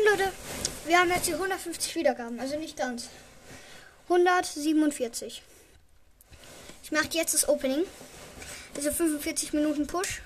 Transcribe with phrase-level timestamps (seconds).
[0.00, 0.32] Moin Leute,
[0.86, 3.08] wir haben jetzt hier 150 Wiedergaben, also nicht ganz.
[4.04, 5.42] 147.
[6.82, 7.84] Ich mache jetzt das Opening.
[8.76, 10.22] Also 45 Minuten Push,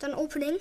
[0.00, 0.58] dann Opening.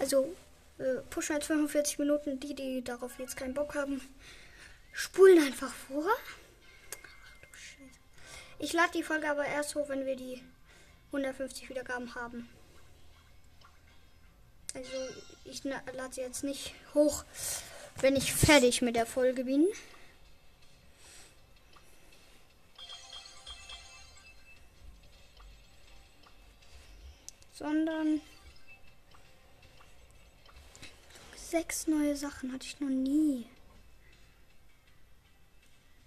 [0.00, 0.34] Also
[0.78, 2.40] äh, pushen halt 45 Minuten.
[2.40, 4.00] Die, die darauf jetzt keinen Bock haben,
[4.92, 6.08] spulen einfach vor.
[8.58, 10.42] Ich lade die Folge aber erst hoch, wenn wir die
[11.12, 12.48] 150 Wiedergaben haben.
[14.76, 14.90] Also
[15.46, 17.24] ich lade sie jetzt nicht hoch,
[18.02, 19.66] wenn ich fertig mit der Folge bin.
[27.54, 28.20] Sondern
[31.36, 33.46] sechs neue Sachen hatte ich noch nie.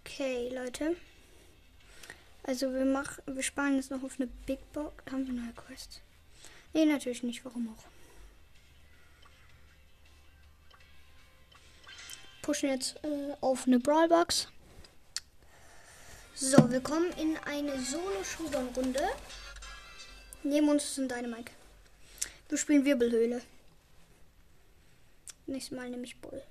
[0.05, 0.95] Okay, Leute.
[2.43, 5.11] Also wir machen, wir sparen jetzt noch auf eine Big Box.
[5.11, 6.01] Haben wir neue Quest?
[6.73, 7.43] Nee, natürlich nicht.
[7.43, 7.88] Warum auch?
[12.49, 14.47] Pushen jetzt äh, auf eine Brawlbox.
[16.33, 19.03] So, wir kommen in eine Solo-Showdown-Runde.
[20.41, 21.51] Neben uns ist ein Dynamite.
[22.47, 23.43] Wir spielen Wirbelhöhle.
[25.45, 26.41] Nächstes Mal nehme ich Bull.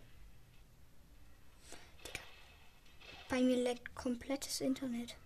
[3.29, 5.17] Bei mir leckt komplettes Internet.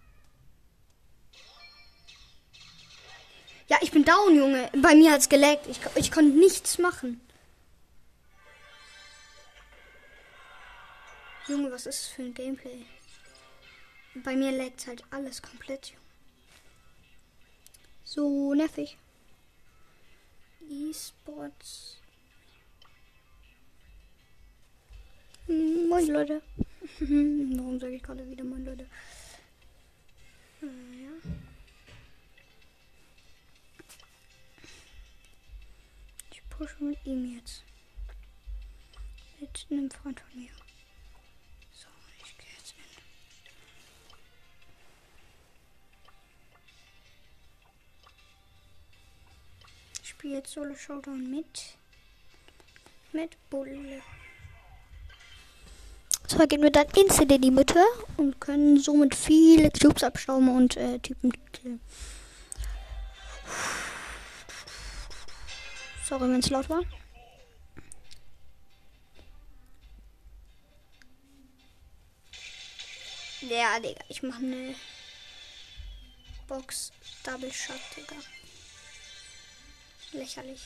[3.68, 4.70] Ja, ich bin down, Junge.
[4.80, 5.66] Bei mir hat es geleckt.
[5.66, 7.20] Ich, ich konnte nichts machen.
[11.52, 12.86] Junge, was ist das für ein Gameplay?
[14.24, 15.92] Bei mir laggt halt alles komplett.
[18.04, 18.96] So nervig.
[20.66, 21.98] E-Sports.
[25.46, 26.40] Hm, moin Leute.
[27.00, 28.86] Warum sage ich gerade wieder moin Leute?
[30.62, 31.10] Äh, ja.
[36.30, 37.62] Ich pushe mit ihm jetzt.
[39.38, 40.61] Mit einem Freund von mir.
[50.22, 51.76] Spiele jetzt Solo Showdown mit.
[53.10, 54.00] Mit Bulle.
[56.28, 57.82] Zwar gehen wir dann instant in die Mitte
[58.16, 61.80] und können somit viele Cubes abstauben und äh, Typen killen.
[66.04, 66.82] Sorry, wenn es laut war.
[73.40, 74.76] Ja, Digga, ich mache eine
[76.46, 76.92] Box
[77.24, 78.14] Double Shot, Digga.
[80.12, 80.60] Lächerlich.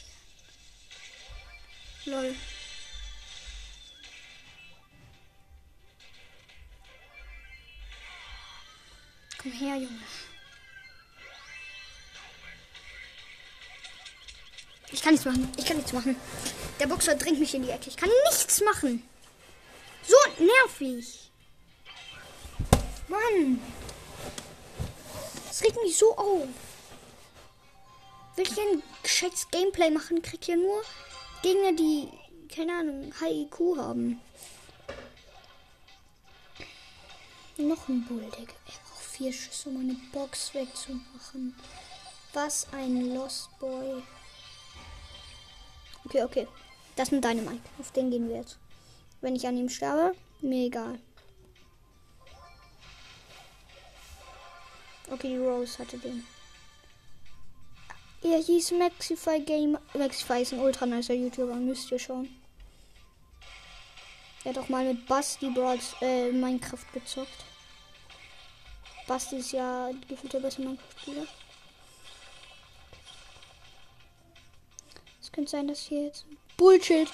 [2.04, 2.34] Lol.
[9.40, 10.00] Komm her, Junge.
[14.90, 15.52] Ich kann nichts machen.
[15.56, 16.16] Ich kann nichts machen.
[16.80, 17.88] Der Boxer drängt mich in die Ecke.
[17.88, 19.08] Ich kann nichts machen.
[20.02, 21.30] So nervig.
[23.06, 23.60] Mann.
[25.46, 26.48] Das regt mich so auf
[28.36, 30.82] will ich ein gescheites Gameplay machen, krieg ja nur
[31.42, 32.08] Gegner, die,
[32.54, 34.20] keine Ahnung, High IQ haben.
[37.58, 38.52] Noch ein Bull, Digga.
[38.68, 41.56] Ich brauche vier Schüsse, um eine Box wegzumachen.
[42.34, 44.02] Was ein Lost Boy.
[46.04, 46.48] Okay, okay.
[46.96, 47.62] Das ist ein Dynamite.
[47.78, 48.58] Auf den gehen wir jetzt.
[49.22, 50.98] Wenn ich an ihm sterbe, mir egal.
[55.10, 56.26] Okay, die Rose hatte den.
[58.28, 59.78] Er hieß Maxify Game.
[59.94, 62.28] Maxify ist ein ultra nicer YouTuber, müsst ihr schauen.
[64.42, 67.44] Er hat auch mal mit Basti Brawls äh, Minecraft gezockt.
[69.06, 71.26] Basti ist ja gefühlt der beste Minecraft-Spieler.
[75.20, 76.26] Es könnte sein, dass hier jetzt
[76.56, 77.08] Bullshit.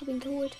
[0.00, 0.56] Hab ihn geholt.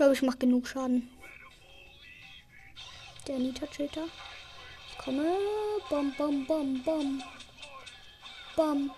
[0.00, 1.10] Glaube, ich mache genug Schaden.
[3.28, 4.06] Der Nita Cheater.
[4.88, 5.36] Ich komme.
[5.90, 7.22] Bam, bam, bam, bam.
[8.56, 8.90] Bam.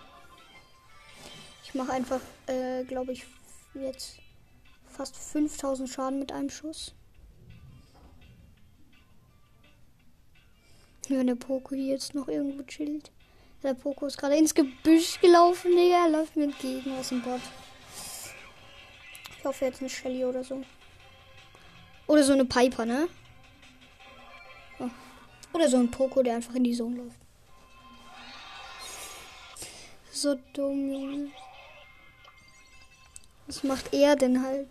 [1.65, 3.25] Ich mache einfach, äh, glaube ich,
[3.73, 4.19] jetzt
[4.87, 6.93] fast 5000 Schaden mit einem Schuss.
[11.09, 13.11] Wenn der Poko hier jetzt noch irgendwo chillt.
[13.61, 16.05] Der Poko ist gerade ins Gebüsch gelaufen, Digga.
[16.05, 17.41] Er läuft mir entgegen aus dem Bot.
[19.37, 20.63] Ich hoffe jetzt eine Shelly oder so.
[22.13, 23.09] Oder so eine Piper, ne?
[24.77, 24.87] Oh.
[25.51, 27.17] Oder so ein Poco, der einfach in die Zone läuft.
[30.11, 31.31] So dumm, Junge.
[33.47, 34.67] Was macht er denn halt?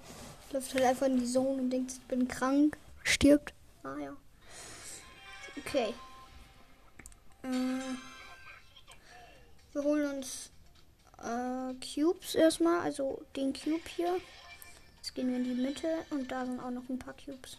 [0.52, 3.52] Läuft halt einfach in die Zone und denkt, ich bin krank, stirbt.
[3.82, 4.16] Ah ja.
[5.56, 5.92] Okay.
[7.42, 7.96] Äh,
[9.72, 10.52] wir holen uns
[11.18, 14.20] äh, Cubes erstmal, also den Cube hier.
[15.02, 17.56] Jetzt gehen wir in die Mitte und da sind auch noch ein paar Cubes.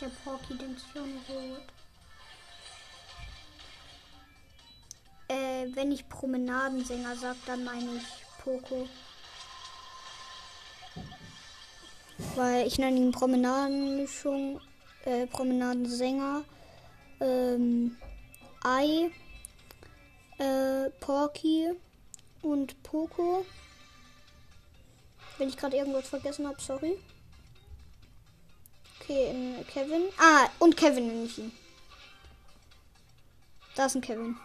[0.00, 1.62] Der Porky denkt so gut.
[5.28, 8.88] Äh, wenn ich Promenadensänger sage, dann meine ich Poco.
[12.36, 14.60] Weil ich nenne ihn Promenadenmischung,
[15.04, 16.42] äh, Promenadensänger,
[17.20, 17.96] ähm,
[18.62, 19.10] Ei,
[20.38, 21.70] äh, Porky
[22.42, 23.46] und Poco.
[25.38, 26.98] Wenn ich gerade irgendwas vergessen habe, sorry.
[29.00, 30.02] Okay, in Kevin.
[30.18, 31.52] Ah, und Kevin nenne ich ihn.
[33.76, 34.36] Da ist ein Kevin.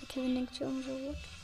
[0.00, 1.35] Der Kevin denkt so gut.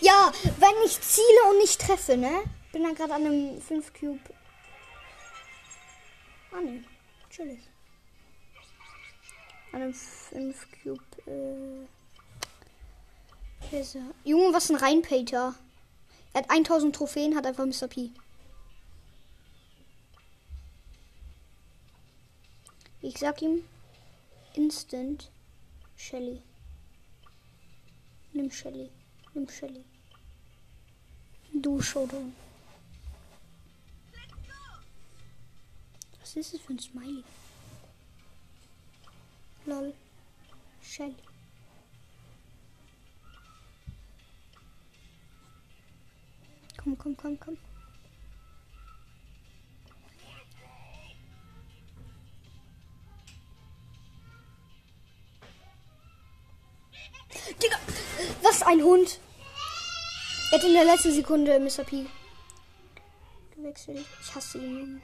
[0.00, 2.44] Ja, wenn ich ziele und nicht treffe, ne?
[2.72, 4.20] Bin dann gerade an einem 5 Cube.
[6.52, 6.84] Ah, ne.
[7.30, 7.60] Chillig.
[9.72, 11.86] An einem 5 Cube, äh.
[14.24, 15.54] Junge, was ein Reinpater.
[16.32, 17.88] Er hat 1000 Trophäen, hat einfach Mr.
[17.88, 18.10] P.
[23.00, 23.62] Ich sag ihm
[24.54, 25.30] instant
[25.96, 26.42] Shelly.
[28.32, 28.90] Nimm Shelly.
[29.34, 29.84] Nimm Shelly.
[31.52, 32.34] Du Showdown.
[36.20, 37.24] Was ist es für ein Smiley?
[39.66, 39.94] Lol.
[40.82, 41.14] Shelly.
[46.76, 47.67] Komm, komm, komm, komm.
[58.68, 59.18] Ein Hund.
[60.50, 61.84] Er hat in der letzten Sekunde Mr.
[61.84, 62.06] P
[63.56, 64.06] gewechselt.
[64.22, 65.02] Ich hasse ihn.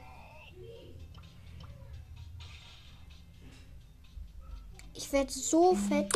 [4.93, 6.11] Ich werde so fett.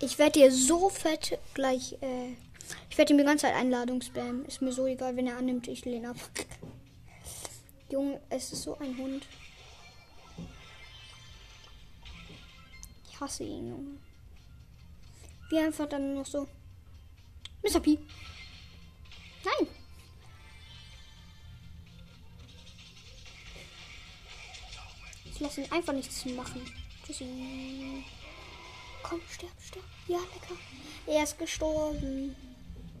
[0.00, 2.34] Ich werde dir so fett gleich äh,
[2.90, 4.44] ich werde ihm die ganze Zeit Einladung spammen.
[4.46, 6.16] Ist mir so egal, wenn er annimmt, ich lehne ab.
[7.90, 9.26] Junge, es ist so ein Hund.
[13.08, 14.05] Ich hasse ihn, Junge.
[15.48, 16.48] Wie einfach dann noch so.
[17.62, 17.80] Mr.
[17.80, 17.98] P.
[19.44, 19.68] Nein.
[25.24, 26.62] Ich lasse ihn einfach nichts machen.
[27.04, 27.26] Tschüssi.
[29.02, 29.84] Komm, sterb, sterb.
[30.08, 30.58] Ja, lecker.
[31.06, 32.34] Er ist gestorben.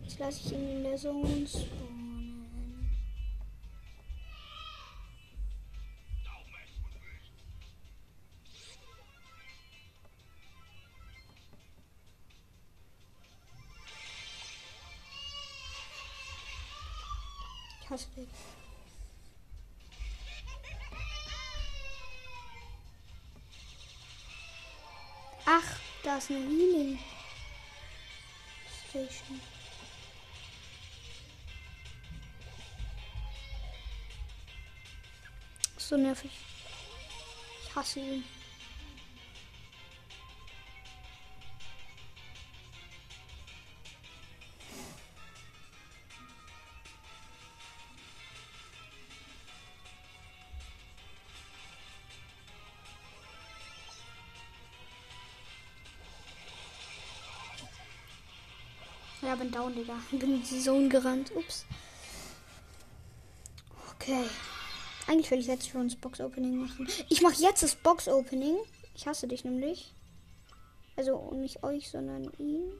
[0.04, 1.46] Jetzt lasse ich ihn in der Zone
[18.04, 18.28] dich.
[25.46, 25.62] Ach,
[26.02, 26.98] da ist eine Healing
[28.88, 29.40] Station.
[35.78, 36.32] So nervig.
[37.62, 38.35] Ich hasse ihn.
[59.36, 59.94] Bin down, Digga.
[60.10, 61.32] Bin in die Zone gerannt.
[61.34, 61.64] Ups.
[63.94, 64.24] Okay.
[65.06, 66.88] Eigentlich will ich jetzt schon das Box Opening machen.
[67.08, 68.56] Ich mache jetzt das Box Opening.
[68.94, 69.94] Ich hasse dich nämlich.
[70.96, 72.72] Also nicht euch, sondern ihn.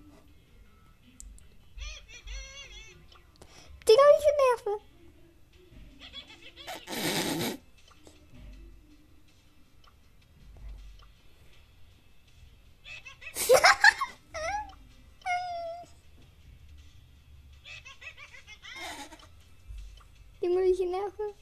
[21.19, 21.35] Nerven.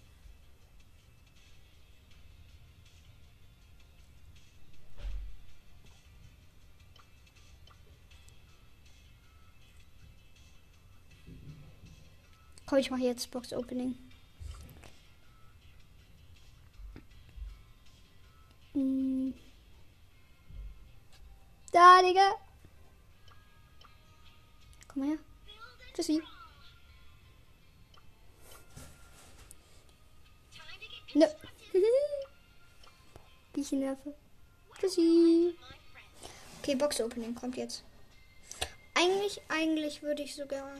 [12.66, 13.94] Komm, ich mache jetzt Box Opening.
[18.72, 19.34] Hm.
[21.72, 22.43] Da, Digga.
[33.84, 34.14] Nerve.
[34.78, 35.54] Tschüssi.
[36.60, 37.84] Okay, Box Opening kommt jetzt.
[38.94, 40.72] Eigentlich, eigentlich würde ich sogar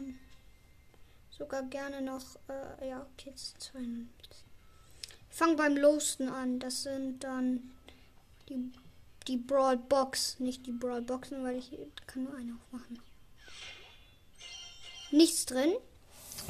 [1.31, 3.81] sogar gerne noch, äh, ja, okay, jetzt zwei.
[3.81, 6.61] Ich fange beim Losten an.
[6.61, 7.73] Das sind dann
[8.49, 8.71] die,
[9.27, 11.73] die Brawl Box, nicht die Brawl Boxen, weil ich
[12.07, 13.01] kann nur eine aufmachen.
[15.11, 15.73] Nichts drin.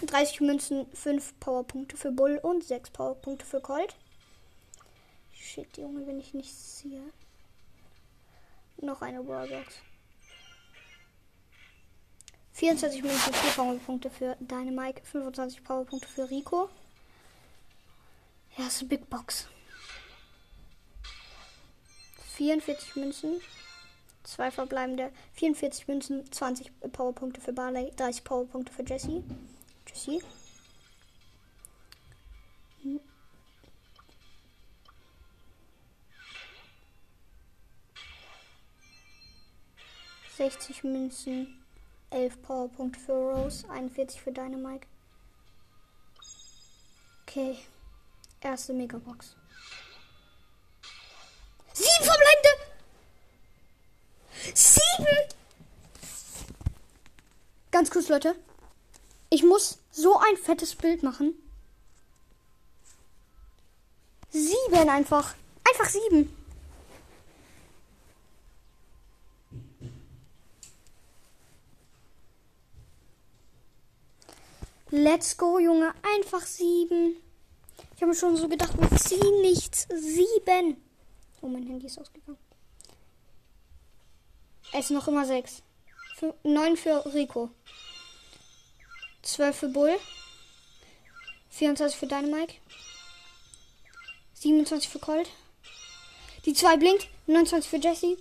[0.06, 3.96] 30 Münzen, 5 Powerpunkte für Bull und 6 Powerpunkte für Colt.
[5.54, 7.00] Shit, Junge, wenn ich nichts sehe.
[8.78, 9.76] Noch eine Brawlbox.
[12.54, 16.68] 24 Münzen, 4 Powerpunkte für Dynamike, 25 Powerpunkte für Rico.
[18.58, 19.46] Ja, ist eine Big Box.
[22.32, 23.40] 44 Münzen,
[24.24, 29.22] 2 verbleibende, 44 Münzen, 20 Powerpunkte für Barley, 30 Powerpunkte für Jesse.
[29.86, 30.20] Jesse.
[40.36, 41.64] 60 Münzen,
[42.10, 44.86] 11 Powerpunkte für Rose, 41 für Dynamite.
[47.22, 47.58] Okay,
[48.40, 49.36] erste Megabox.
[51.72, 52.48] Sieben verbleibende!
[54.54, 55.34] Sieben!
[57.70, 58.36] Ganz kurz, Leute.
[59.30, 61.34] Ich muss so ein fettes Bild machen.
[64.30, 65.34] Sieben einfach.
[65.68, 66.43] Einfach sieben.
[74.96, 75.92] Let's go, Junge.
[76.14, 77.16] Einfach sieben.
[77.96, 79.88] Ich habe mir schon so gedacht, wir ziehen nichts.
[79.90, 80.80] Sieben.
[81.42, 82.38] Oh, mein Handy ist ausgegangen.
[84.72, 85.64] Es ist noch immer sechs.
[86.16, 87.50] Für, neun für Rico.
[89.22, 89.96] Zwölf für Bull.
[91.50, 92.54] 24 für Dynamite.
[94.34, 95.28] 27 für Colt.
[96.44, 97.08] Die zwei blinkt.
[97.26, 98.16] 29 für Jesse.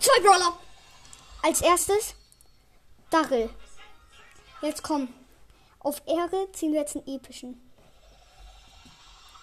[0.00, 0.58] Zwei Brawler.
[1.42, 2.14] Als erstes
[3.10, 3.50] Daryl.
[4.62, 5.08] Jetzt komm.
[5.80, 7.60] Auf Ehre ziehen wir jetzt einen epischen.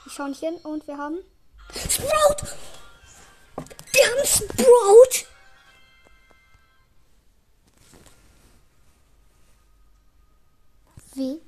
[0.06, 1.20] Ich schau nicht hin und wir haben.
[1.90, 2.48] Sprout!
[3.92, 5.28] Wir haben Sprout!
[11.16, 11.42] Wie?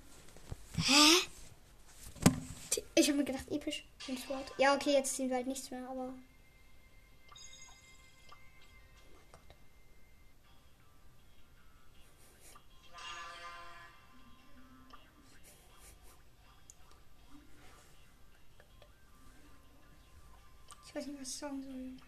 [0.77, 1.27] Hä?
[2.93, 3.84] Ich habe mir gedacht, episch.
[4.57, 6.13] Ja, okay, jetzt ziehen wir halt nichts mehr, aber
[20.95, 22.07] Ich weiß nicht, was ich sagen soll.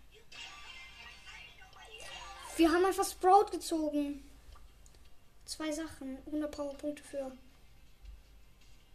[2.56, 4.24] Wir haben einfach Sprout gezogen.
[5.44, 6.18] Zwei Sachen.
[6.26, 7.34] 100 Powerpunkte für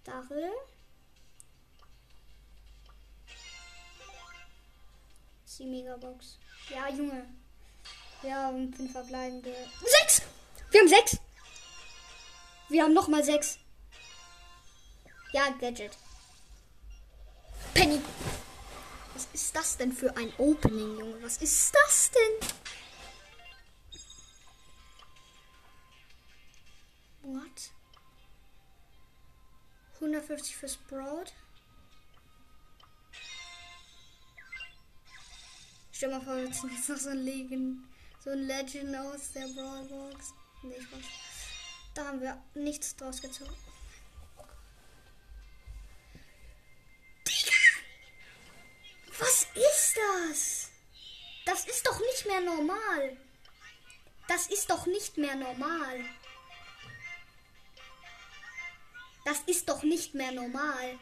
[0.02, 0.50] Daryl.
[5.58, 6.38] Die Megabox.
[6.70, 7.26] Ja, Junge.
[8.22, 9.54] Wir haben fünf verbleibende.
[9.84, 10.22] Sechs!
[10.70, 11.18] Wir haben sechs!
[12.70, 13.58] Wir haben nochmal sechs.
[15.34, 15.99] Ja, Gadget.
[17.75, 18.00] Penny.
[19.23, 21.23] Was ist das denn für ein Opening, Junge?
[21.23, 22.49] Was ist das denn?
[27.23, 27.71] What?
[29.95, 31.26] 150 für Sprout.
[35.93, 37.85] Stell mal vor, jetzt noch so ein Legend,
[38.25, 40.35] so ein Legend aus der Brawlbox.
[40.64, 41.00] Nee, Spaß.
[41.95, 43.55] Da haben wir nichts draus gezogen.
[51.52, 53.14] Das ist doch nicht mehr normal.
[54.26, 56.02] Das ist doch nicht mehr normal.
[59.26, 60.99] Das ist doch nicht mehr normal.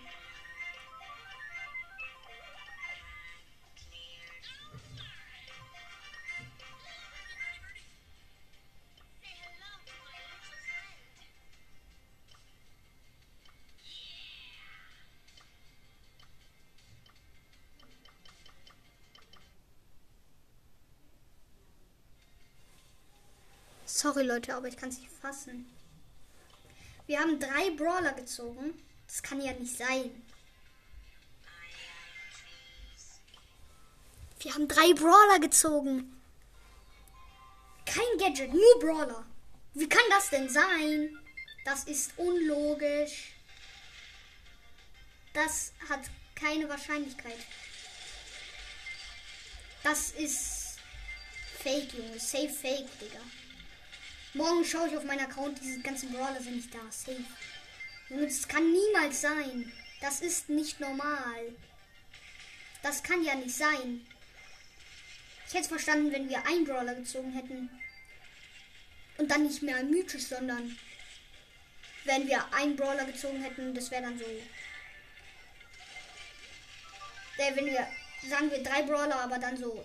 [24.00, 25.71] Sorry Leute, aber ich kann es nicht fassen.
[27.07, 28.73] Wir haben drei Brawler gezogen.
[29.07, 30.11] Das kann ja nicht sein.
[34.38, 36.19] Wir haben drei Brawler gezogen.
[37.85, 39.26] Kein Gadget, nur Brawler.
[39.75, 41.19] Wie kann das denn sein?
[41.66, 43.35] Das ist unlogisch.
[45.35, 47.38] Das hat keine Wahrscheinlichkeit.
[49.83, 50.78] Das ist
[51.62, 52.19] Fake, Junge.
[52.19, 53.21] Safe Fake, Digga.
[54.34, 56.78] Morgen schaue ich auf meinen Account, diese ganzen Brawler sind nicht da.
[56.90, 57.25] Safe.
[58.10, 59.72] das kann niemals sein.
[60.00, 61.56] Das ist nicht normal.
[62.82, 64.06] Das kann ja nicht sein.
[65.46, 67.68] Ich hätte es verstanden, wenn wir einen Brawler gezogen hätten.
[69.18, 70.78] Und dann nicht mehr mythisch, sondern
[72.04, 74.25] wenn wir einen Brawler gezogen hätten, das wäre dann so.
[77.37, 77.87] Äh, wenn wir,
[78.28, 79.84] sagen wir drei Brawler, aber dann so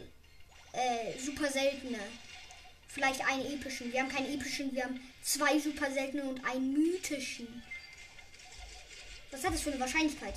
[0.71, 1.99] äh, super seltene.
[2.95, 3.91] Vielleicht einen epischen.
[3.91, 7.61] Wir haben keinen epischen, wir haben zwei super seltene und einen mythischen.
[9.31, 10.35] Was hat das für eine Wahrscheinlichkeit?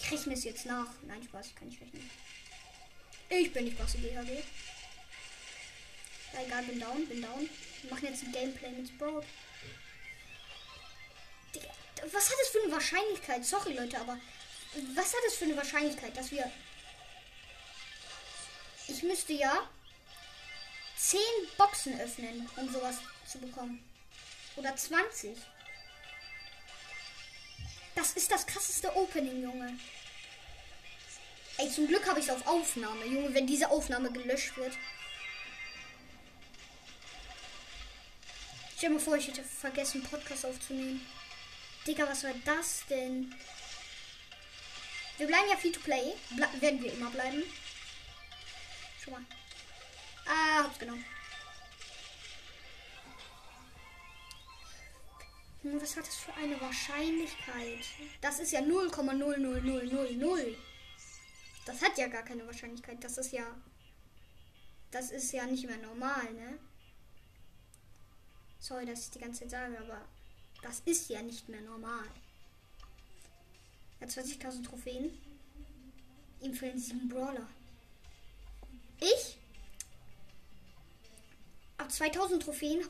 [0.00, 0.86] Ich rechne es jetzt nach.
[1.02, 2.10] Nein, Spaß, ich kann nicht rechnen.
[3.28, 4.42] Ich bin nicht Bosse GHG.
[6.32, 7.50] Ja, egal, bin down, bin down.
[7.82, 9.24] Wir machen jetzt ein Gameplay mit Sprout.
[12.12, 13.44] Was hat das für eine Wahrscheinlichkeit?
[13.44, 14.18] Sorry, Leute, aber
[14.94, 16.50] was hat das für eine Wahrscheinlichkeit, dass wir.
[18.86, 19.68] Ich müsste ja
[20.98, 21.20] 10
[21.56, 23.82] Boxen öffnen, um sowas zu bekommen.
[24.56, 25.36] Oder 20.
[27.94, 29.78] Das ist das krasseste Opening, Junge.
[31.56, 34.76] Ey, zum Glück habe ich es auf Aufnahme, Junge, wenn diese Aufnahme gelöscht wird.
[38.76, 41.04] Stell mir vor, ich hätte vergessen, Podcast aufzunehmen.
[41.86, 43.34] Digga, was war das denn?
[45.16, 46.14] Wir bleiben ja free to play.
[46.30, 47.42] Ble werden wir immer bleiben.
[49.02, 49.22] Schon mal.
[50.28, 51.04] Ah, hab's genommen.
[55.62, 57.84] Hm, was hat das für eine Wahrscheinlichkeit?
[58.20, 60.56] Das ist ja 0,00000.
[61.64, 63.02] Das hat ja gar keine Wahrscheinlichkeit.
[63.02, 63.46] Das ist ja.
[64.90, 66.58] Das ist ja nicht mehr normal, ne?
[68.58, 70.00] Sorry, dass ich die ganze Zeit sage, aber
[70.62, 72.08] das ist ja nicht mehr normal.
[74.00, 75.10] Ja, 20.000 Trophäen.
[76.40, 77.48] Ihm fehlen sieben Brawler.
[79.00, 79.37] Ich
[81.78, 82.82] ab 2000 Trophäen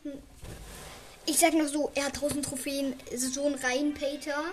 [1.28, 4.44] ich sag noch so, er hat 1000 Trophäen, so ein Reihenpater.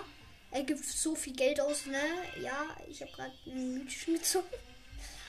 [0.50, 2.02] Er gibt so viel Geld aus, ne?
[2.42, 4.46] Ja, ich habe gerade einen mythischen gezogen.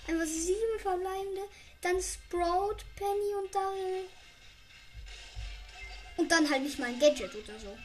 [0.10, 1.44] Einfach sieben verbleibende.
[1.82, 4.06] Dann Sprout, Penny und Daryl.
[6.18, 7.78] Und dann halt nicht mal ein Gadget oder so.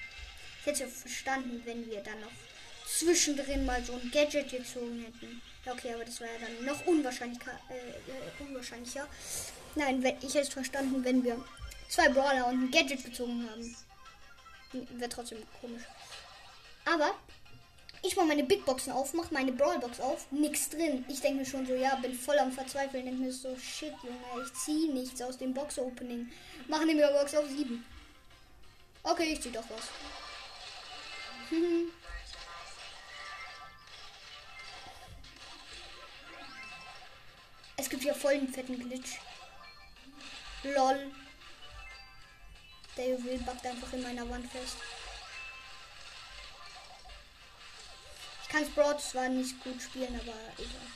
[0.60, 2.32] Ich hätte verstanden, wenn wir dann noch
[2.98, 5.42] zwischendrin mal so ein Gadget gezogen hätten.
[5.66, 7.52] Okay, aber das war ja dann noch unwahrscheinlicher.
[7.70, 7.74] Äh,
[8.10, 9.06] äh, unwahrscheinlicher.
[9.74, 11.42] Nein, ich hätte es verstanden, wenn wir
[11.88, 13.76] zwei Brawler und ein Gadget gezogen haben.
[14.98, 15.82] Wäre trotzdem komisch.
[16.84, 17.14] Aber
[18.02, 21.04] ich mache meine Big Boxen auf, mache meine Brawlbox auf, nichts drin.
[21.08, 23.04] Ich denke mir schon so, ja, bin voll am Verzweifeln.
[23.04, 26.28] Denke mir so, shit, Junge, ich ziehe nichts aus dem Box-Opening.
[26.66, 27.84] Mache eine Box auf 7.
[29.04, 29.88] Okay, ich ziehe doch was.
[37.92, 39.18] gibt ja voll einen fetten Glitch.
[40.62, 41.12] Lol.
[42.96, 44.78] Der Juwel backt einfach in meiner Wand fest.
[48.42, 50.88] Ich kann Sprout zwar nicht gut spielen, aber egal.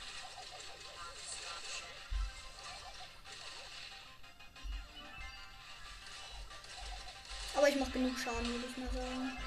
[7.55, 9.37] Aber ich mache genug Schaden, würde ich mal sagen.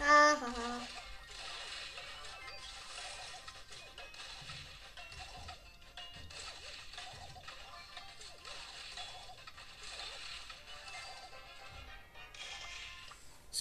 [0.00, 0.95] Hahaha.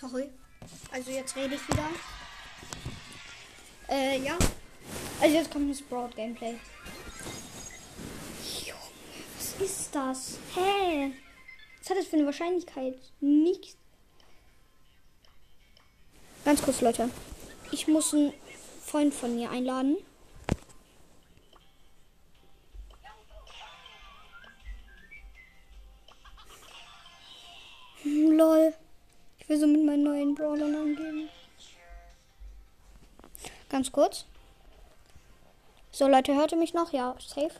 [0.08, 0.30] Sorry.
[0.92, 1.90] Also jetzt rede ich wieder.
[3.90, 4.38] Äh, ja.
[5.20, 6.60] Also jetzt kommt das Broad Gameplay.
[8.66, 8.80] Junge,
[9.38, 10.38] was ist das?
[10.54, 11.12] Hä?
[11.80, 13.00] Was hat das für eine Wahrscheinlichkeit?
[13.20, 13.78] Nichts.
[16.44, 17.10] Ganz kurz, Leute.
[17.72, 18.34] Ich muss einen
[18.84, 19.98] Freund von mir einladen.
[28.04, 28.74] Hm, lol.
[29.46, 31.30] Ich will so mit meinen neuen Brawlern angehen.
[33.70, 34.26] Ganz kurz.
[35.92, 36.92] So, Leute, hört ihr mich noch?
[36.92, 37.52] Ja, safe.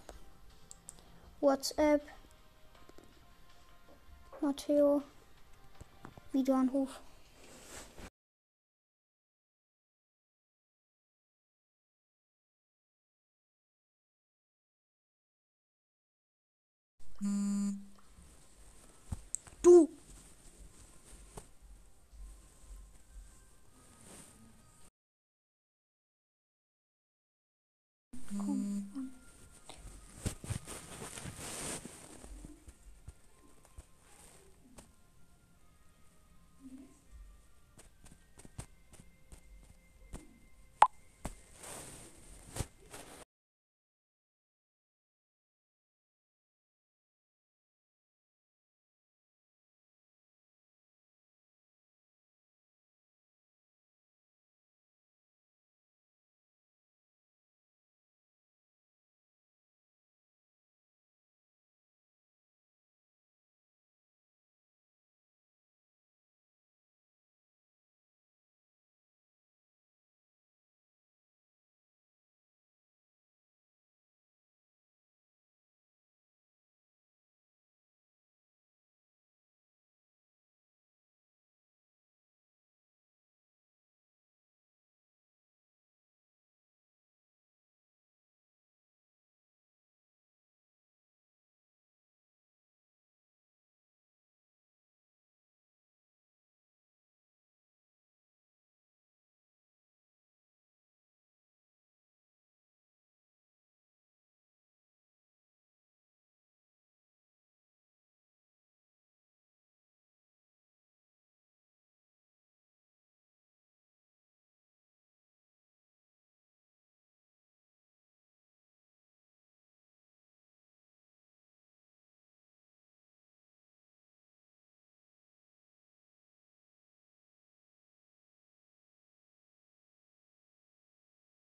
[1.42, 2.02] WhatsApp.
[4.42, 5.04] Matteo.
[6.32, 6.90] Videoanruf.
[19.62, 19.95] Du.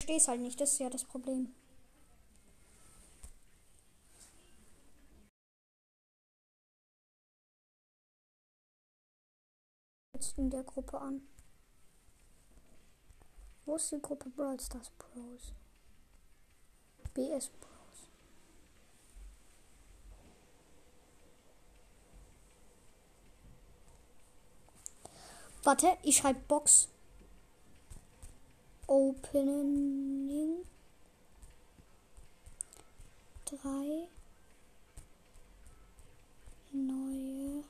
[0.05, 1.51] Verstehe es halt nicht, das ist ja das Problem.
[10.13, 11.21] Jetzt in der Gruppe an.
[13.65, 15.53] Wo ist die Gruppe Brawl Stars Pros?
[17.15, 18.09] BS Pros.
[25.63, 26.89] Warte, ich schreibe Box
[28.87, 30.63] Opening
[33.45, 34.07] 3
[36.73, 37.63] neue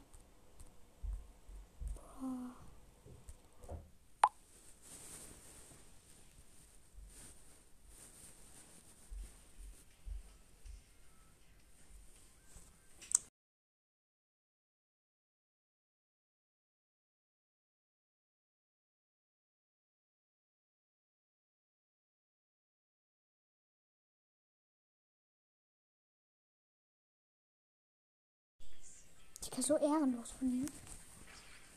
[29.55, 30.65] Kann so ehrenlos von ihm.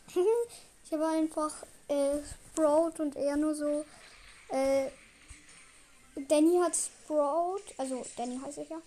[0.85, 1.55] ich habe einfach
[1.87, 2.19] äh,
[2.53, 3.85] Sprout und er nur so.
[4.49, 4.91] Äh,
[6.27, 8.83] Danny hat Sprout, also Danny heißt ich ja.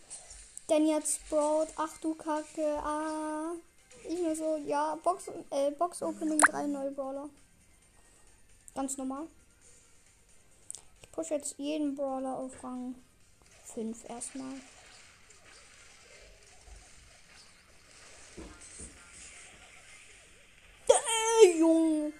[0.67, 3.53] Danny hat Sprout, ach du Kacke, ah.
[4.03, 7.29] Ich nur so, ja, Box, äh, Box Opening 3 neue Brawler.
[8.75, 9.27] Ganz normal.
[11.01, 12.95] Ich pushe jetzt jeden Brawler auf Rang
[13.73, 14.53] 5 erstmal.
[20.87, 22.13] Äh, Junge.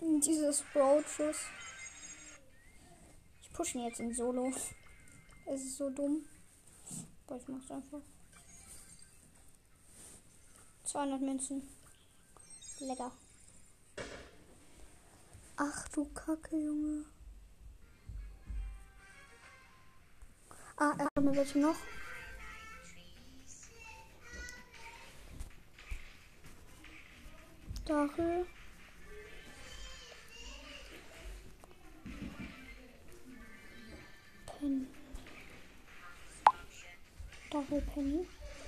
[0.00, 1.36] Dieses Sprout-Schuss.
[3.42, 4.52] Ich pushe ihn jetzt in Solo.
[5.46, 6.24] Es ist so dumm.
[7.26, 8.00] Aber ich mach's einfach.
[10.84, 11.68] 200 Münzen.
[12.80, 13.12] Lecker.
[15.56, 17.04] Ach du Kacke, Junge.
[20.76, 21.76] Ah, er hat mir welche noch.
[27.90, 28.46] Stachel.
[34.46, 34.86] Penny.
[37.48, 38.26] Stachel Penny.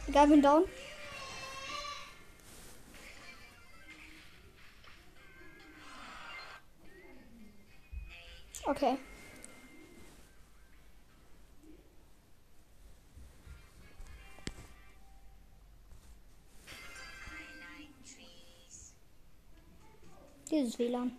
[0.09, 0.65] Egal, bin down.
[8.67, 8.99] Okay.
[20.53, 21.19] Dieses WLAN.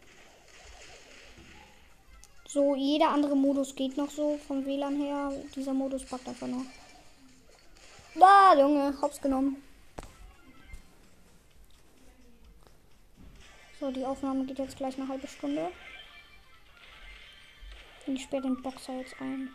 [2.48, 5.34] So, jeder andere Modus geht noch so vom WLAN her.
[5.56, 6.64] Dieser Modus packt einfach nur.
[8.14, 9.64] Da, Junge, hops genommen.
[13.80, 15.72] So, die Aufnahme geht jetzt gleich eine halbe Stunde.
[18.06, 19.50] Und ich sperre den Boxer jetzt ein.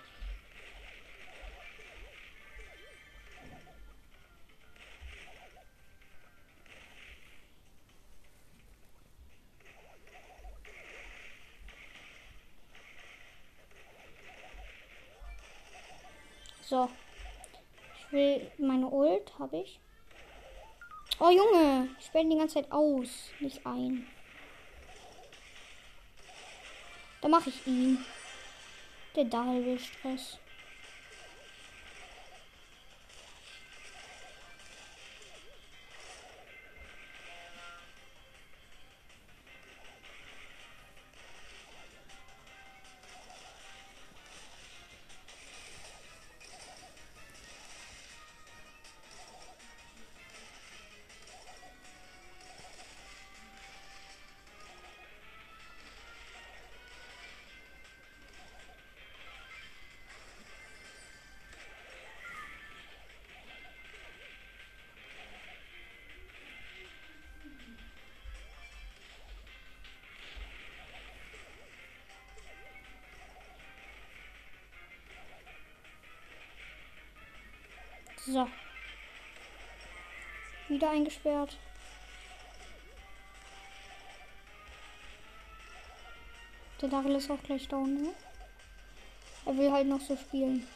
[18.91, 19.81] Ult, habe ich.
[21.21, 24.07] Oh Junge, ich sperre die ganze Zeit aus, nicht ein.
[27.21, 28.05] Da mache ich ihn.
[29.17, 30.39] Der Dahl will Stress.
[78.31, 78.47] So.
[80.69, 81.57] Wieder eingesperrt.
[86.83, 88.15] Der Daryl ist auch gleich down, ne?
[89.47, 90.67] Er will halt noch so spielen.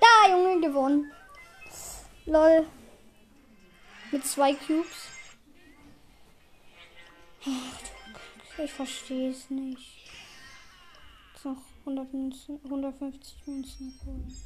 [0.00, 1.10] Da, Junge, gewonnen.
[2.26, 2.66] Lol.
[4.10, 5.08] Mit zwei Cubes.
[7.46, 10.01] Ach, ich verstehe es nicht
[11.44, 14.36] noch 100 Münzen, 150 Münzen holen.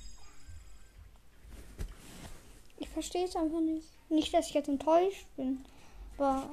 [2.79, 3.89] Ich verstehe es einfach nicht.
[4.09, 5.65] Nicht, dass ich jetzt enttäuscht bin,
[6.17, 6.49] aber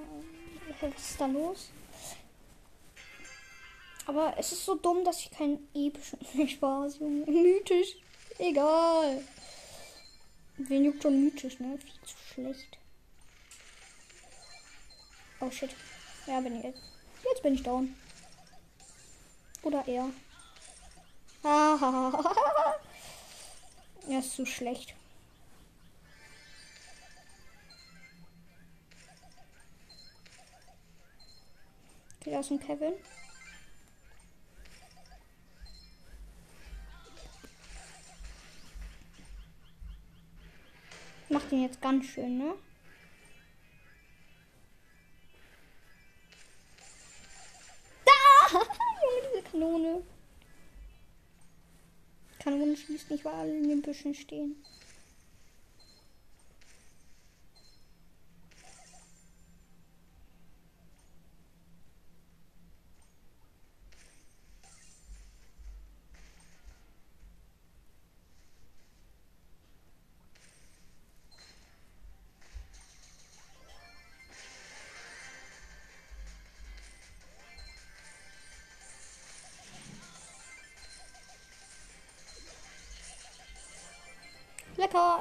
[0.81, 1.69] Was ist da los?
[4.05, 7.25] Aber es ist so dumm, dass ich keinen epischen Spaß, Junge.
[7.25, 7.95] Mythisch.
[8.37, 9.23] Egal.
[10.57, 11.77] Wen juckt schon mythisch, ne?
[11.77, 12.77] Viel zu schlecht.
[15.39, 15.69] Oh shit.
[16.27, 16.81] Ja, bin ich jetzt.
[17.29, 17.95] Jetzt bin ich down.
[19.63, 20.09] Oder er.
[21.43, 22.79] er
[24.19, 24.93] ist zu schlecht.
[32.23, 32.93] Da ist ein Kevin.
[41.27, 42.53] Macht ihn jetzt ganz schön, ne?
[53.09, 54.55] Nicht, alle in den Büschen stehen.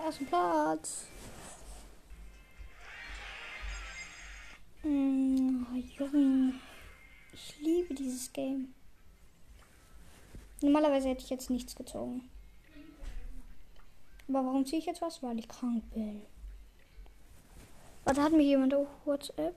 [0.02, 1.06] Ersten Platz.
[4.82, 6.52] Mm, oh.
[7.32, 8.74] Ich liebe dieses Game.
[10.60, 12.28] Normalerweise hätte ich jetzt nichts gezogen.
[14.28, 15.22] Aber warum ziehe ich jetzt was?
[15.22, 16.22] Weil ich krank bin.
[18.04, 19.54] Warte, hat mir jemand auf WhatsApp?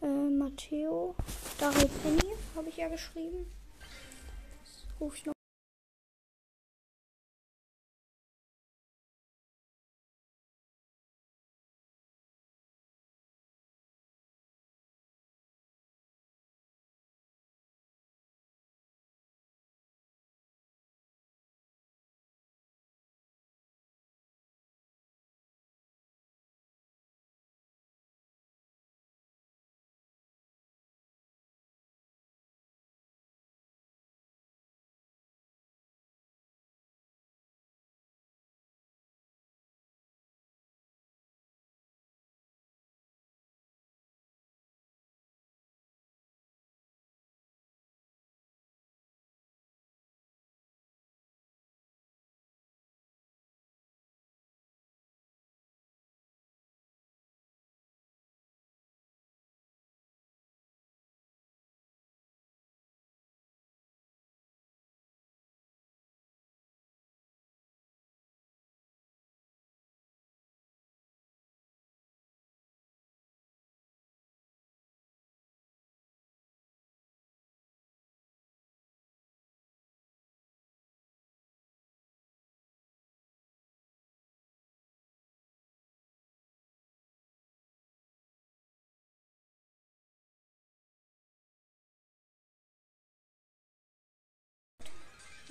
[0.00, 1.14] Äh, Matteo.
[1.58, 3.50] Daryl Penny habe ich ja geschrieben.
[4.60, 5.37] Das ruf ich noch.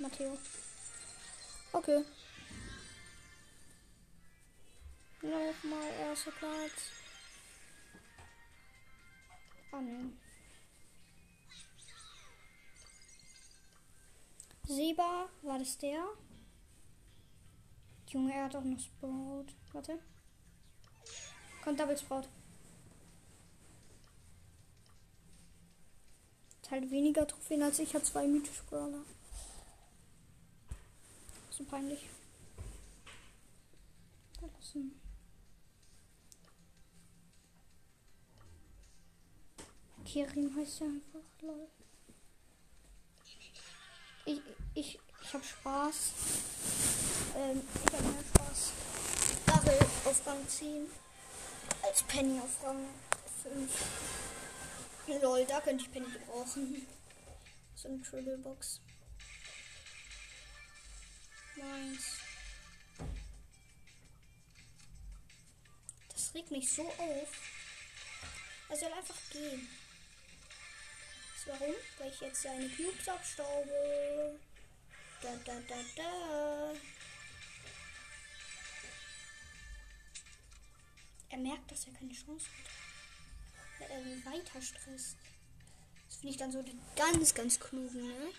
[0.00, 0.38] Matteo.
[1.72, 2.04] Okay.
[5.22, 6.92] Lauf mal erster Platz.
[9.72, 10.18] Annehmen.
[14.64, 16.04] Seba, war das der?
[18.08, 19.46] Junge, er hat auch noch Sprout.
[19.72, 19.98] Warte.
[21.64, 22.28] Kommt Double Sprout.
[26.62, 29.04] Hat halt weniger Trophäen als ich, hat zwei mythische Brawler
[31.58, 32.06] so peinlich.
[34.38, 35.00] Verlassen.
[40.04, 41.68] Kirin heißt ja einfach, lol.
[44.24, 44.40] Ich,
[44.74, 46.12] ich, ich hab Spaß.
[47.36, 48.72] Ähm, ich hab mehr Spaß.
[49.46, 50.86] Daryl auf Rang 10
[51.82, 52.86] als Penny auf Rang
[53.42, 55.22] 5.
[55.22, 56.86] Lol, da könnte ich Penny gebrauchen.
[57.74, 58.80] So eine Triple Box.
[66.38, 67.28] Regt mich so auf.
[68.68, 69.68] Er soll einfach gehen.
[71.46, 71.74] Warum?
[71.98, 74.38] Weil ich jetzt seine Cubes abstaube.
[75.22, 76.72] Da, da, da, da.
[81.30, 83.80] Er merkt, dass er keine Chance hat.
[83.80, 85.16] Weil er weiter stresst.
[86.06, 88.30] Das finde ich dann so die ganz, ganz klugen, ne?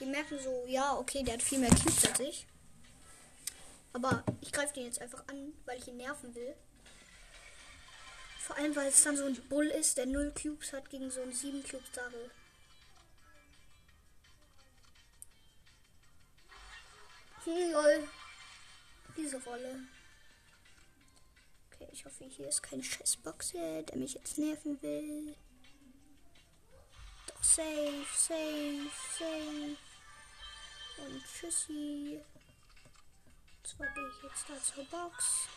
[0.00, 2.46] Die merken so, ja, okay, der hat viel mehr Cubes als ich.
[3.92, 6.54] Aber ich greife den jetzt einfach an, weil ich ihn nerven will.
[8.46, 11.20] Vor allem, weil es dann so ein Bull ist, der 0 Cubes hat gegen so
[11.20, 12.30] einen 7 Cubes Double.
[17.42, 18.08] Hm, lol.
[19.16, 19.80] Diese Rolle.
[21.72, 25.34] Okay, ich hoffe, hier ist kein Scheißboxer, der mich jetzt nerven will.
[27.26, 29.76] Doch safe, safe, safe.
[30.98, 32.20] Und tschüssi.
[33.64, 35.48] Zwar gehe ich jetzt da zur Box.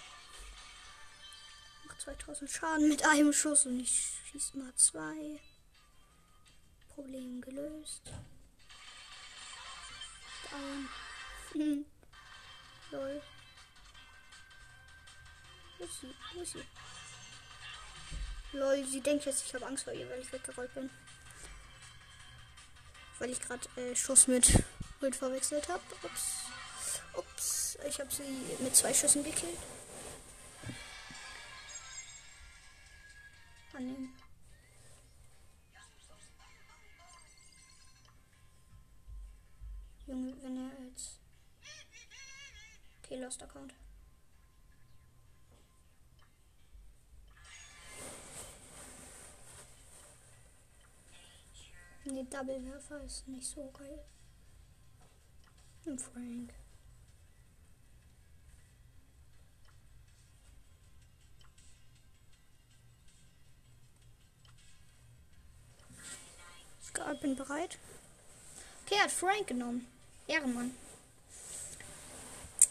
[1.90, 5.40] Mach 2000 Schaden mit einem Schuss und ich schieße mal zwei.
[6.94, 8.04] Problem gelöst.
[10.52, 10.90] Down.
[11.54, 11.86] Hm.
[12.92, 13.22] Lol.
[15.78, 16.16] Wo ist sie?
[16.34, 16.66] Wo ist sie?
[18.52, 20.90] Lol, sie denkt jetzt, ich habe Angst vor ihr, weil ich weggerollt bin.
[23.20, 24.64] Weil ich gerade äh, Schuss mit
[25.00, 25.84] Bild verwechselt habe.
[26.04, 26.46] Ups.
[27.16, 27.78] Ups.
[27.88, 28.24] Ich habe sie
[28.60, 29.58] mit zwei Schüssen gekillt.
[33.74, 34.14] Annehmen.
[40.08, 41.20] Junge, wenn er jetzt.
[43.04, 43.74] Okay, Lost Account.
[52.06, 54.04] Nee, Double Werfer ist nicht so geil.
[55.86, 56.54] Und Frank.
[67.22, 67.78] Bin bereit.
[68.86, 69.88] Okay, er hat Frank genommen.
[70.28, 70.76] Ehrenmann.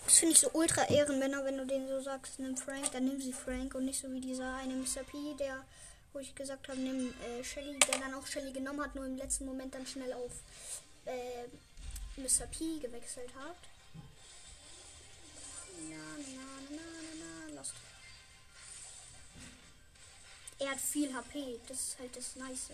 [0.05, 3.21] Das finde ich so ultra Ehrenmänner, wenn du den so sagst, nimm Frank, dann nimm
[3.21, 5.03] sie Frank und nicht so wie dieser eine Mr.
[5.05, 5.65] P, der,
[6.13, 9.17] wo ich gesagt habe, nimm äh, Shelly, der dann auch Shelly genommen hat, nur im
[9.17, 10.33] letzten Moment dann schnell auf
[11.05, 11.47] äh,
[12.17, 12.47] Mr.
[12.47, 13.57] P gewechselt hat.
[15.91, 17.75] Na, na, na, na, na, lost.
[20.59, 22.71] Er hat viel HP, das ist halt das Nice.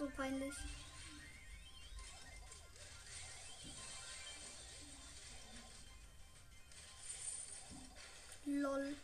[0.00, 0.54] So peinlich.
[8.46, 8.96] Lol.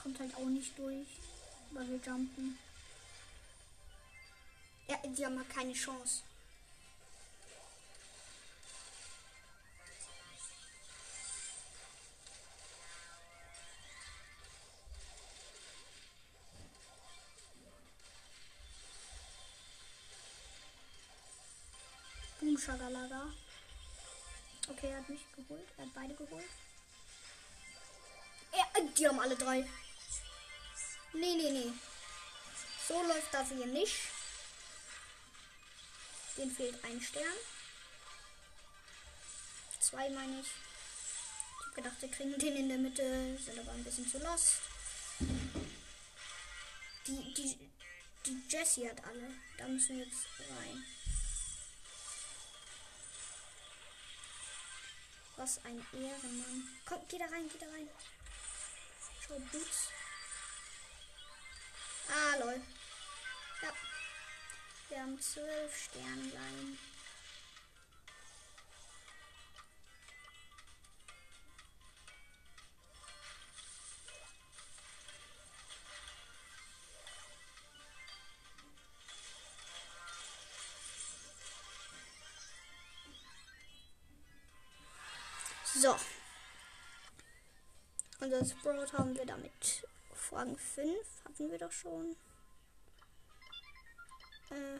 [0.00, 1.08] Kommt halt auch nicht durch,
[1.72, 2.56] weil wir jumpen.
[4.86, 6.22] Ja, die haben halt keine Chance.
[22.64, 23.26] Schagalaga.
[24.68, 25.66] Okay, er hat mich geholt.
[25.76, 26.44] Er hat beide geholt.
[28.52, 29.68] Ja, die haben alle drei.
[31.12, 31.72] Nee, nee, nee.
[32.86, 33.96] So läuft das hier nicht.
[36.36, 37.36] Den fehlt ein Stern.
[39.80, 40.46] Zwei meine ich.
[40.46, 43.38] Ich hab gedacht, wir kriegen den in der Mitte.
[43.38, 44.60] Sind aber ein bisschen zu lost.
[47.06, 47.58] Die, die,
[48.24, 49.34] die Jessie hat alle.
[49.58, 50.84] Da müssen wir jetzt rein.
[55.42, 56.68] Was ein Ehrenmann.
[56.86, 57.88] Komm, geh da rein, geh da rein.
[59.26, 59.88] Schau, Boots.
[62.08, 62.60] Ah, lol.
[63.60, 63.72] Ja.
[64.88, 66.78] Wir haben zwölf Sternlein.
[85.82, 85.96] So.
[88.20, 89.84] Unser Sprout haben wir damit.
[90.14, 90.88] Fragen 5
[91.24, 92.14] hatten wir doch schon.
[94.50, 94.78] Äh.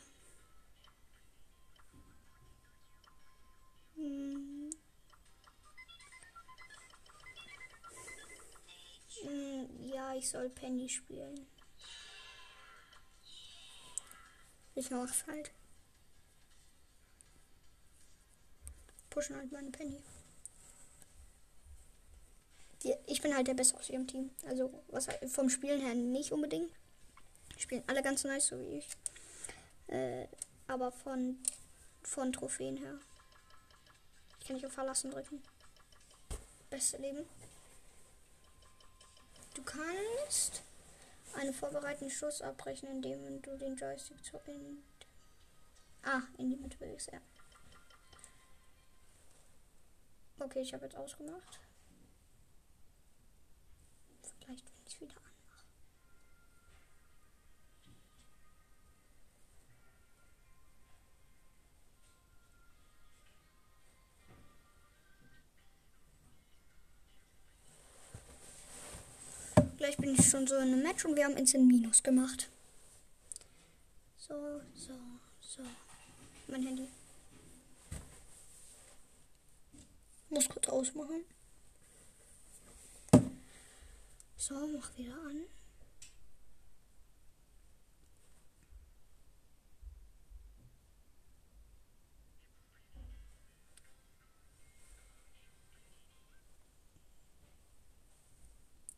[3.96, 4.70] Hm.
[9.22, 11.48] Hm, ja, ich soll Penny spielen.
[14.76, 15.50] Ich mach's halt.
[19.10, 20.00] Pushen halt meine Penny.
[23.06, 24.30] Ich bin halt der Beste aus ihrem Team.
[24.46, 26.70] Also was vom Spielen her nicht unbedingt.
[27.56, 28.88] Spielen alle ganz nice, so wie ich.
[29.88, 30.26] Äh,
[30.66, 31.38] aber von,
[32.02, 32.98] von Trophäen her.
[34.40, 35.42] Ich kann nicht auf Verlassen drücken.
[36.70, 37.24] Beste Leben.
[39.54, 40.62] Du kannst
[41.34, 44.82] einen vorbereiteten Schuss abbrechen, indem du den Joystick zu in
[46.04, 47.20] Ah, in die Mitte bewegst, ja.
[50.40, 51.60] Okay, ich habe jetzt ausgemacht.
[54.44, 55.66] Vielleicht, wenn ich es wieder anmache.
[69.76, 72.48] Gleich bin ich schon so in einem Match und wir haben ins Minus gemacht.
[74.16, 74.92] So, so,
[75.40, 75.62] so.
[76.48, 76.88] Mein Handy.
[80.30, 81.24] Muss kurz ausmachen.
[84.42, 85.42] So, mach wieder an.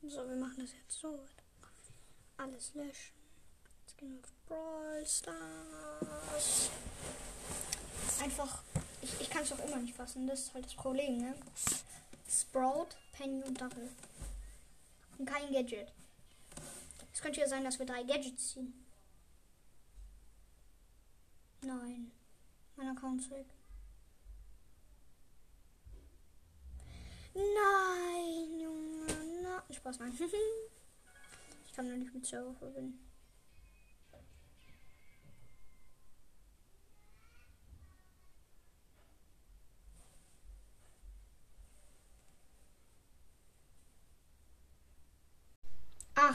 [0.08, 1.18] So, wir machen das jetzt so.
[2.38, 2.94] Alles löschen.
[3.82, 6.70] Jetzt gehen wir auf Brawl Stars.
[8.22, 8.62] Einfach,
[9.02, 10.26] ich, ich kann es auch immer nicht fassen.
[10.26, 11.34] Das ist halt das Problem, ne?
[12.30, 13.90] Sprout, Penny und Double.
[15.18, 15.92] Und kein Gadget.
[17.12, 18.74] Es könnte ja sein, dass wir drei Gadgets ziehen.
[21.62, 22.10] Nein.
[22.76, 23.46] Mein Account ist weg.
[27.34, 29.42] Nein, Junge.
[29.42, 30.12] Na, Spaß, nein.
[31.66, 32.98] ich kann nur nicht mit Server verbinden.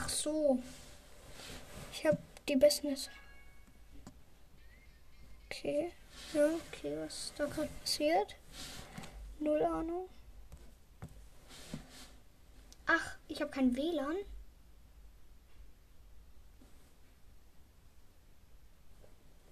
[0.09, 0.57] Ach so.
[1.93, 3.09] Ich habe die Business.
[5.45, 5.91] Okay.
[6.33, 8.35] Ja, okay, was ist da gerade passiert?
[9.39, 10.09] Null Ahnung.
[12.87, 14.15] Ach, ich habe kein WLAN.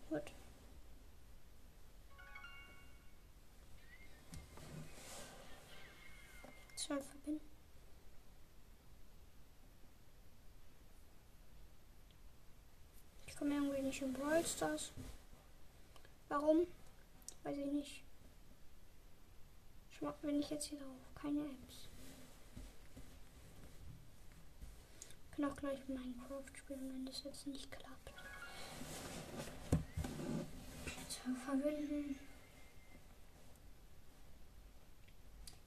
[0.10, 0.32] Gut.
[6.76, 7.47] Zwei verbinden.
[13.38, 14.92] Ich komme irgendwie nicht in Brawl Stars.
[16.28, 16.66] Warum?
[17.44, 18.04] Weiß ich nicht.
[19.92, 20.98] Ich mag, wenn ich jetzt hier drauf.
[21.14, 21.88] Keine Apps.
[25.30, 28.12] kann auch gleich Minecraft spielen, wenn das jetzt nicht klappt.
[31.08, 32.18] So, verbinden.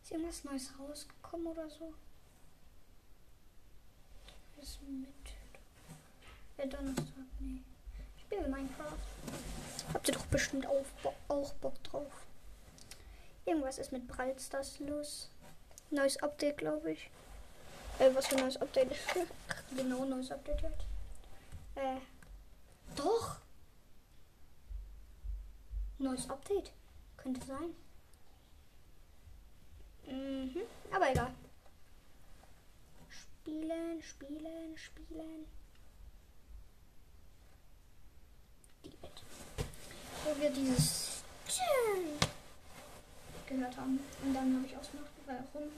[0.02, 1.94] Ist irgendwas Neues rausgekommen oder so?
[4.60, 5.39] Ist mit.
[6.60, 7.06] Ja, Donnerstag,
[7.38, 7.62] nee.
[8.16, 8.98] Ich spiele Minecraft.
[9.94, 10.84] Habt ihr doch bestimmt auch,
[11.28, 12.12] auch Bock drauf.
[13.46, 15.30] Irgendwas ist mit Brawl Stars los.
[15.90, 17.10] Neues Update, glaube ich.
[17.98, 18.94] Äh, was für ein neues Update?
[19.74, 20.84] genau, neues Update halt.
[21.76, 22.00] Äh,
[22.94, 23.38] doch.
[25.98, 26.72] Neues Update.
[27.16, 27.74] Könnte sein.
[30.06, 30.60] Mhm,
[30.92, 31.32] aber egal.
[33.08, 35.46] Spielen, spielen, spielen.
[38.84, 38.89] Die Welt.
[40.24, 41.10] Wo wir dieses
[43.50, 43.98] gehört haben.
[44.22, 45.68] Und dann habe ich ausgemacht, warum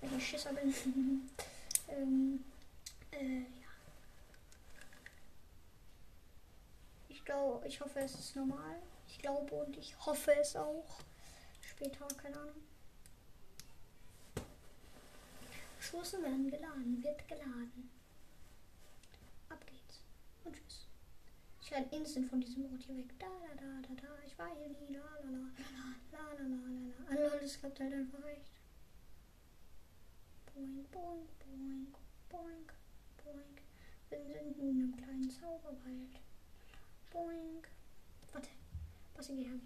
[0.00, 0.72] wenn ich Schisser bin.
[1.88, 2.44] ähm,
[3.10, 3.68] äh, ja.
[7.08, 8.80] Ich glaube, ich hoffe, es ist normal.
[9.08, 11.00] Ich glaube und ich hoffe es auch.
[11.60, 12.62] Später, keine Ahnung.
[15.80, 17.90] Ressourcen werden geladen, wird geladen.
[19.48, 20.00] Ab geht's.
[20.44, 20.87] Und tschüss.
[21.68, 23.12] Ich renne instant von diesem Ort hier weg.
[23.18, 24.08] Da, da, da, da, da.
[24.24, 24.94] Ich war hier nie.
[24.94, 25.48] La, la, la,
[26.12, 26.56] la, la, la, la,
[27.10, 27.30] la, la.
[27.36, 28.50] Alles klappt halt einfach echt.
[30.54, 31.98] Boink, boink, boink,
[32.30, 32.72] boink,
[33.22, 33.60] boink.
[34.08, 36.22] Wir sind nun im kleinen Zauberwald.
[37.10, 37.68] Boink.
[38.32, 38.48] Warte,
[39.14, 39.60] was ich hier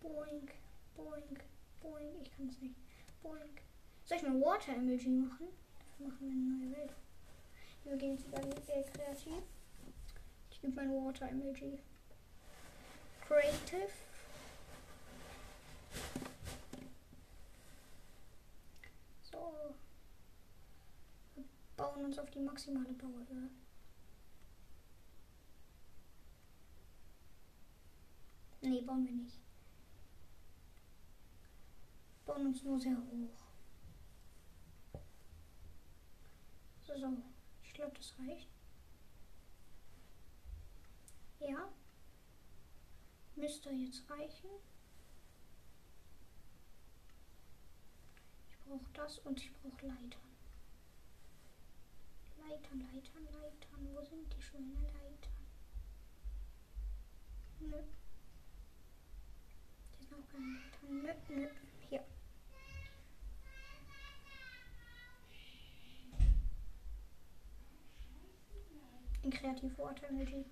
[0.00, 0.52] Boink,
[0.94, 1.44] boink,
[1.80, 2.20] boink.
[2.20, 2.76] Ich kann es nicht.
[3.22, 3.62] Boink.
[4.04, 5.48] Soll ich mal Water Emoji machen?
[5.78, 6.94] Dafür machen wir eine neue Welt.
[7.84, 9.42] Wir gehen jetzt äh, kreativ.
[10.58, 11.78] Ich nehme mein Water Emoji.
[13.20, 13.92] Creative.
[19.22, 19.76] So.
[21.36, 21.44] Wir
[21.76, 23.50] bauen uns auf die maximale Bauhöhe.
[28.60, 29.38] Nee, bauen wir nicht.
[32.26, 33.44] Bauen uns nur sehr hoch.
[36.84, 36.94] So.
[37.62, 38.57] ich glaube, das reicht.
[41.40, 41.68] Ja.
[43.36, 44.50] Müsste jetzt reichen.
[48.68, 50.28] brauche das und ich brauche Leitern.
[52.38, 53.94] Leitern, Leitern, Leitern.
[53.94, 55.18] Wo sind die schönen Leitern?
[57.60, 57.82] Nö.
[59.96, 61.36] Hier sind auch keine Leitern.
[61.36, 61.48] Nö, nö.
[61.88, 62.04] Hier.
[69.22, 70.44] In Kreativ Water Emoji.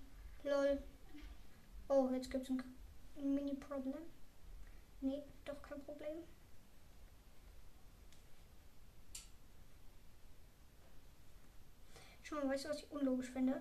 [0.47, 0.79] Lol.
[1.89, 4.03] Oh, jetzt gibt es ein Mini-Problem.
[5.01, 6.19] Nee, doch kein Problem.
[12.23, 13.61] Schau mal, weißt du, was ich unlogisch finde?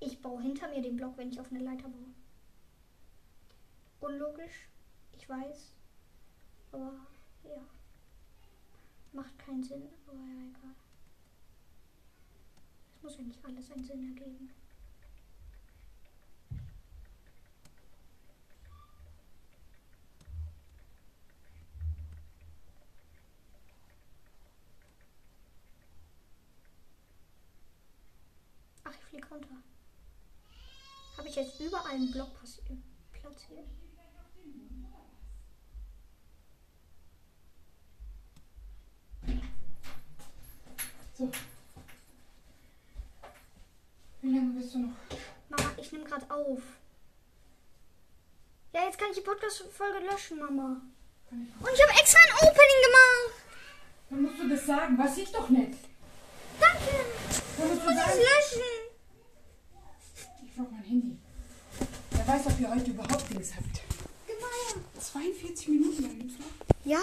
[0.00, 2.14] Ich baue hinter mir den Block, wenn ich auf eine Leiter baue.
[4.00, 4.68] Unlogisch,
[5.12, 5.72] ich weiß.
[6.72, 6.94] Aber
[7.44, 7.62] ja.
[9.12, 10.74] Macht keinen Sinn, aber ja, egal.
[13.02, 14.50] Muss ja nicht alles einen Sinn ergeben.
[28.84, 29.48] Ach, ich fliege runter.
[31.16, 32.30] Habe ich jetzt überall einen Block
[33.12, 33.68] platziert?
[41.16, 41.32] So.
[44.22, 44.92] Wie lange bist du noch?
[45.48, 46.60] Mama, ich nehme gerade auf.
[48.72, 50.80] Ja, jetzt kann ich die Podcast-Folge löschen, Mama.
[51.30, 53.34] Und ich habe extra ein Opening gemacht.
[54.10, 54.98] Dann musst du das sagen.
[54.98, 55.78] Was ich doch nicht.
[56.60, 57.04] Danke.
[57.58, 58.18] Dann musst du Ich muss es sagen.
[58.18, 58.62] löschen.
[60.46, 61.18] Ich brauche mein Handy.
[62.10, 63.82] Wer weiß, ob ihr heute überhaupt Dings habt.
[64.26, 64.84] Gemein.
[65.00, 66.46] 42 Minuten lang gibt's noch.
[66.84, 67.00] Ja,